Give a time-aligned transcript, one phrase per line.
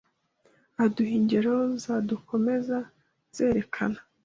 [0.83, 2.77] Aduha ingero zadukomeza
[3.35, 3.99] zerekana